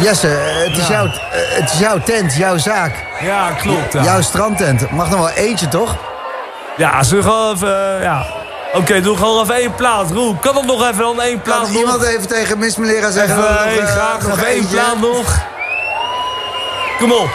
Jesse, 0.00 0.28
eh, 0.28 0.68
het 0.68 0.76
is, 0.78 0.86
Ja. 0.86 0.92
jouw, 0.92 1.06
eh, 1.06 1.12
het 1.60 1.70
is 1.72 1.78
jouw 1.78 1.98
tent, 1.98 2.34
jouw 2.34 2.56
zaak. 2.58 2.92
Ja, 3.20 3.50
klopt. 3.50 3.92
Ja, 3.92 4.02
Jouw 4.02 4.20
strandtent. 4.22 4.90
Mag 4.90 5.10
nog 5.10 5.18
wel 5.18 5.30
eentje, 5.30 5.68
toch? 5.68 5.94
ja 6.76 7.02
ze 7.02 7.22
gewoon 7.22 7.54
even... 7.54 7.96
eh, 7.96 8.02
ja. 8.02 8.24
Oké, 8.72 9.00
doe 9.00 9.16
gewoon 9.16 9.42
even 9.42 9.54
één 9.54 9.74
plaat. 9.74 10.10
Roel, 10.10 10.34
kan 10.40 10.56
het 10.56 10.66
nog 10.66 10.82
even 10.88 10.98
dan 10.98 11.20
één 11.20 11.40
plaat 11.40 11.60
nog? 11.60 11.70
iemand 11.70 12.02
even 12.02 12.26
tegen 12.28 12.58
Miss 12.58 12.76
Melera 12.76 13.10
zeggen... 13.10 13.36
Even, 13.36 13.54
dat 13.54 13.74
we 13.74 13.80
nog, 13.80 13.90
graag 13.90 14.22
nog 14.28 14.38
één 14.38 14.56
eentje? 14.56 14.76
plaat 14.76 15.00
nog. 15.00 15.38
Kom 16.98 17.12
op. 17.12 17.28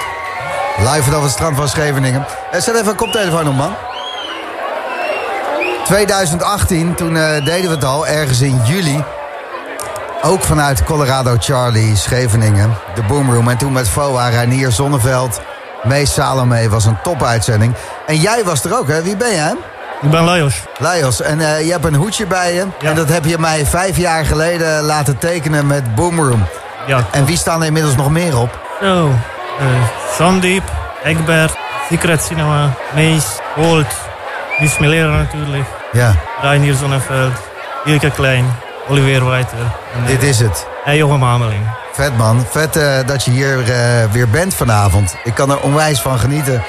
Live 0.78 1.04
vanaf 1.04 1.22
het 1.24 1.32
strand 1.32 1.56
van 1.58 1.68
Scheveningen. 1.68 2.26
Zet 2.52 2.76
even 2.76 2.88
een 2.88 2.96
koptelefoon 2.96 3.48
op, 3.48 3.56
man. 3.56 3.74
2018, 5.86 6.96
toen 6.96 7.14
deden 7.44 7.62
we 7.70 7.76
het 7.76 7.84
al, 7.84 8.08
ergens 8.08 8.42
in 8.42 8.62
juli. 8.64 9.04
Ook 10.24 10.42
vanuit 10.42 10.84
Colorado 10.84 11.36
Charlie, 11.40 11.96
Scheveningen, 11.96 12.78
de 12.96 13.04
Boomroom. 13.04 13.50
En 13.50 13.58
toen 13.58 13.72
met 13.72 13.90
FOA, 13.90 14.28
Reinier 14.28 14.72
Zonneveld, 14.72 15.42
Mees 15.84 16.14
Salome, 16.14 16.70
was 16.70 16.86
een 16.86 16.98
topuitzending. 17.04 17.74
En 18.08 18.16
jij 18.16 18.44
was 18.44 18.64
er 18.64 18.78
ook, 18.78 18.88
hè? 18.88 19.02
Wie 19.04 19.16
ben 19.18 19.34
jij? 19.34 19.56
Ik 20.02 20.10
ben 20.10 20.24
Lajos. 20.24 20.62
Lajos, 20.78 21.22
en 21.22 21.40
eh, 21.40 21.66
je 21.66 21.72
hebt 21.72 21.86
een 21.86 21.96
hoedje 21.96 22.26
bij 22.26 22.54
je. 22.54 22.66
En 22.82 22.96
dat 22.96 23.10
heb 23.10 23.26
je 23.26 23.38
mij 23.38 23.66
vijf 23.66 23.98
jaar 23.98 24.26
geleden 24.26 24.84
laten 24.84 25.18
tekenen 25.18 25.68
met 25.68 25.96
Boomroom. 25.96 26.46
Ja. 26.88 27.06
En 27.12 27.26
wie 27.26 27.38
staan 27.38 27.60
er 27.62 27.68
inmiddels 27.68 27.96
nog 27.96 28.10
meer 28.10 28.38
op? 28.38 28.60
Zo. 28.82 29.10
eh 29.60 29.66
Sandiep, 30.18 30.64
Egbert, 31.04 31.56
Secret 31.90 32.24
Cinema, 32.24 32.70
Mees, 32.96 33.26
Holt, 33.56 33.86
Melera 34.80 35.18
natuurlijk. 35.18 35.66
Ja. 35.92 36.14
Reinier 36.42 36.74
Zonneveld, 36.76 37.34
Ilke 37.86 38.12
Klein, 38.12 38.46
Olivier 38.92 39.26
Wijter. 39.26 39.58
En, 39.96 40.06
Dit 40.06 40.24
is 40.24 40.40
het. 40.40 40.66
En 40.86 40.96
Jochem 40.96 41.22
Hameling. 41.24 41.62
Vet 41.94 42.18
man, 42.18 42.46
vet 42.50 42.76
eh, 42.76 42.98
dat 43.06 43.24
je 43.24 43.32
hier 43.32 43.60
eh, 43.72 44.12
weer 44.12 44.30
bent 44.30 44.54
vanavond. 44.54 45.16
Ik 45.24 45.34
kan 45.36 45.52
er 45.52 45.60
onwijs 45.60 46.02
van 46.02 46.20
genieten 46.20 46.64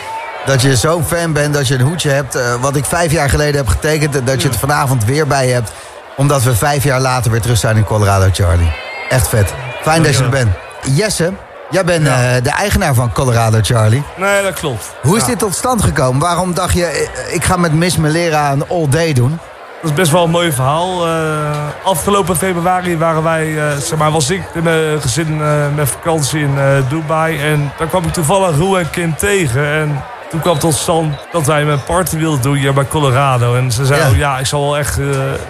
dat 0.46 0.62
je 0.62 0.76
zo'n 0.76 1.04
fan 1.04 1.32
bent, 1.32 1.54
dat 1.54 1.68
je 1.68 1.74
een 1.74 1.80
hoedje 1.80 2.10
hebt. 2.10 2.34
eh, 2.34 2.54
wat 2.60 2.76
ik 2.76 2.84
vijf 2.84 3.12
jaar 3.12 3.28
geleden 3.30 3.56
heb 3.56 3.68
getekend, 3.68 4.16
en 4.16 4.24
dat 4.24 4.42
je 4.42 4.48
het 4.48 4.56
vanavond 4.56 5.04
weer 5.04 5.26
bij 5.26 5.48
hebt. 5.48 5.72
Omdat 6.16 6.42
we 6.42 6.54
vijf 6.56 6.84
jaar 6.84 7.00
later 7.00 7.30
weer 7.30 7.40
terug 7.40 7.58
zijn 7.58 7.76
in 7.76 7.84
Colorado, 7.84 8.28
Charlie. 8.32 8.72
Echt 9.08 9.28
vet. 9.28 9.54
Fijn 9.82 10.02
dat 10.02 10.16
je 10.16 10.22
er 10.22 10.28
bent. 10.30 10.50
Jesse, 10.94 11.32
jij 11.70 11.84
bent 11.84 12.06
eh, 12.06 12.14
de 12.42 12.50
eigenaar 12.50 12.94
van 12.94 13.12
Colorado, 13.12 13.58
Charlie. 13.62 14.02
Nee, 14.16 14.42
dat 14.42 14.52
klopt. 14.54 14.92
Hoe 15.02 15.16
is 15.16 15.22
Ja. 15.22 15.28
dit 15.28 15.38
tot 15.38 15.54
stand 15.54 15.82
gekomen? 15.82 16.20
Waarom 16.20 16.54
dacht 16.54 16.74
je, 16.74 16.84
eh, 16.86 17.34
ik 17.34 17.44
ga 17.44 17.56
met 17.56 17.72
Miss 17.72 17.96
Melera 17.96 18.52
een 18.52 18.68
all 18.68 18.86
day 18.88 19.12
doen? 19.12 19.38
Dat 19.82 19.90
is 19.90 19.96
best 19.96 20.10
wel 20.10 20.24
een 20.24 20.30
mooi 20.30 20.52
verhaal. 20.52 21.06
Eh, 21.06 21.68
afgelopen 21.84 22.36
februari 22.36 22.98
waren 22.98 23.22
wij, 23.22 23.58
eh, 23.58 23.76
zeg 23.76 23.98
maar, 23.98 24.10
was 24.10 24.30
ik 24.30 24.42
en 24.54 24.62
mijn 24.62 25.00
gezin 25.00 25.40
eh, 25.40 25.74
met 25.76 25.88
vakantie 25.88 26.40
in 26.40 26.54
Dubai. 26.88 27.40
En 27.40 27.72
daar 27.78 27.88
kwam 27.88 28.04
ik 28.04 28.12
toevallig 28.12 28.56
Roel 28.56 28.78
en 28.78 28.90
Kim 28.90 29.16
tegen. 29.16 29.66
En 29.66 30.02
toen 30.30 30.40
kwam 30.40 30.58
tot 30.58 30.74
stand 30.74 31.14
dat 31.32 31.46
wij 31.46 31.62
een 31.62 31.84
party 31.84 32.16
wilden 32.16 32.42
doen 32.42 32.56
hier 32.56 32.74
bij 32.74 32.86
Colorado. 32.86 33.54
En 33.54 33.72
ze 33.72 33.86
zeiden, 33.86 34.08
Ja. 34.08 34.12
oh, 34.14 34.18
ja, 34.18 34.38
ik 34.38 34.46
zal 34.46 34.60
wel 34.60 34.78
echt... 34.78 34.98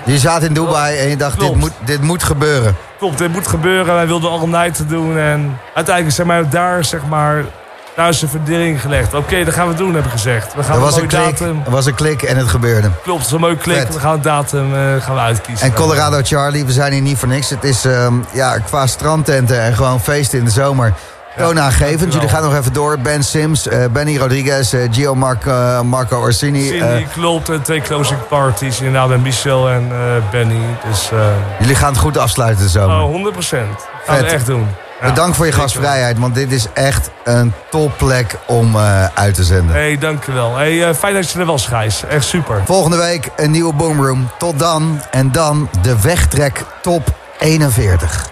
Je 0.05 0.19
zat 0.19 0.43
in 0.43 0.53
Dubai 0.53 0.99
en 0.99 1.09
je 1.09 1.17
dacht, 1.17 1.41
dit 1.41 1.55
moet, 1.55 1.73
dit 1.85 2.03
moet 2.03 2.23
gebeuren. 2.23 2.77
Klopt, 2.99 3.19
dit 3.19 3.33
moet 3.33 3.49
gebeuren. 3.49 3.95
Wij 3.95 4.07
wilden 4.07 4.31
all 4.31 4.47
night 4.47 4.89
doen. 4.89 5.19
En 5.19 5.59
uiteindelijk 5.75 6.17
zeg 6.17 6.27
maar, 6.27 6.49
daar, 6.51 6.85
zeg 6.85 7.01
maar, 7.09 7.45
daar 7.97 8.09
is 8.09 8.19
de 8.19 8.29
verdeling 8.29 8.81
gelegd. 8.81 9.15
Oké, 9.15 9.45
dat 9.45 9.55
gaan 9.55 9.69
we 9.69 9.75
doen, 9.75 9.95
heb 9.95 10.05
ik 10.05 10.11
gezegd. 10.11 10.55
We 10.55 10.63
gaan 10.63 10.75
Er 10.75 10.81
was, 10.81 10.97
een 10.97 11.07
klik, 11.07 11.39
datum. 11.39 11.63
er 11.65 11.71
was 11.71 11.87
een 11.87 11.95
klik 11.95 12.23
en 12.23 12.37
het 12.37 12.49
gebeurde. 12.49 12.91
Klopt, 13.03 13.19
het 13.19 13.27
is 13.27 13.33
een 13.33 13.41
mooie 13.41 13.57
klik. 13.57 13.77
Vet. 13.77 13.95
We 13.95 14.01
gaan 14.01 14.13
een 14.13 14.23
datum 14.23 14.75
eh, 14.75 15.03
gaan 15.03 15.15
we 15.15 15.21
uitkiezen. 15.21 15.67
En 15.67 15.73
Colorado 15.73 16.21
Charlie, 16.23 16.65
we 16.65 16.73
zijn 16.73 16.93
hier 16.93 17.03
niet 17.03 17.19
voor 17.19 17.29
niks. 17.29 17.51
Het 17.51 17.65
is 17.65 17.85
ehm, 17.85 18.15
ja, 18.33 18.59
qua 18.59 18.87
strandtenten 18.87 19.61
en 19.61 19.75
gewoon 19.75 20.01
feesten 20.01 20.39
in 20.39 20.45
de 20.45 20.51
zomer. 20.51 20.95
Toonaangevend. 21.37 21.99
dankjewel. 22.01 22.21
Jullie 22.21 22.29
gaan 22.29 22.43
nog 22.51 22.55
even 22.61 22.73
door. 22.73 22.99
Ben 22.99 23.25
Sims, 23.25 23.69
eh, 23.69 23.85
Benny 23.93 24.17
Rodriguez, 24.19 24.73
eh, 24.73 24.81
Gio 24.91 25.15
Marco, 25.15 25.51
eh, 25.51 25.81
Marco 25.81 26.19
Orsini. 26.19 26.67
Cindy, 26.69 27.07
klopt. 27.13 27.49
En 27.49 27.63
twee 27.63 27.81
closing 27.81 28.29
parties. 28.29 28.79
Inderdaad, 28.79 29.09
met 29.09 29.23
Michel 29.23 29.69
en 29.69 29.93
Benny. 30.31 30.63
Dus, 30.89 31.11
jullie 31.61 31.75
gaan 31.75 31.89
het 31.93 31.99
goed 31.99 32.17
afsluiten 32.17 32.65
de 32.65 32.71
zomer. 32.71 32.97
oh, 32.97 33.03
100 33.03 33.33
procent. 33.33 33.87
Gaan 34.07 34.19
we 34.19 34.25
echt 34.27 34.47
doen. 34.47 34.69
Bedankt 35.03 35.37
voor 35.37 35.47
je 35.47 35.53
gastvrijheid, 35.53 36.19
want 36.19 36.35
dit 36.35 36.53
is 36.53 36.67
echt 36.75 37.11
een 37.25 37.53
topplek 37.71 38.39
om 38.47 38.75
eh, 38.75 39.05
uit 39.15 39.35
te 39.35 39.45
zenden. 39.45 39.75
hey, 39.75 39.99
dankjewel. 39.99 40.57
Hey, 40.57 40.89
eh, 40.89 40.95
fijn 40.95 41.15
dat 41.15 41.31
je 41.31 41.39
er 41.39 41.45
was, 41.45 41.67
Gijs. 41.67 42.05
Echt 42.05 42.25
super. 42.25 42.63
Volgende 42.65 42.97
week 42.97 43.31
een 43.37 43.51
nieuwe 43.51 43.73
Boomroom. 43.75 44.31
Tot 44.39 44.59
dan. 44.59 45.03
En 45.11 45.33
dan 45.33 45.69
de 45.83 46.01
wegtrek 46.01 46.65
top 46.83 47.15
41. 47.39 48.31